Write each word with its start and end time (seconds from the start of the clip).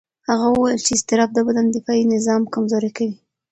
هغه 0.29 0.47
وویل 0.51 0.79
چې 0.85 0.91
اضطراب 0.97 1.29
د 1.33 1.39
بدن 1.47 1.65
دفاعي 1.75 2.03
نظام 2.13 2.41
کمزوري 2.53 2.91
کوي. 2.97 3.15